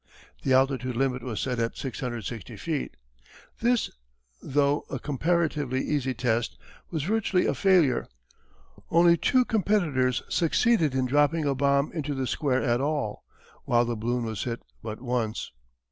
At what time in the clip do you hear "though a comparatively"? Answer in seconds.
4.41-5.83